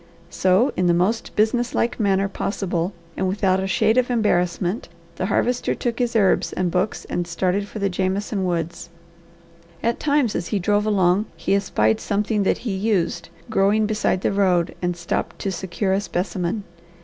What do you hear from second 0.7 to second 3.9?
in the most business like manner possible and without a